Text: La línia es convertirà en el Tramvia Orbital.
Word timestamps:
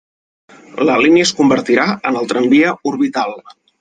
La 0.87 0.95
línia 1.05 1.27
es 1.27 1.33
convertirà 1.41 1.85
en 2.13 2.17
el 2.23 2.31
Tramvia 2.33 2.73
Orbital. 2.93 3.37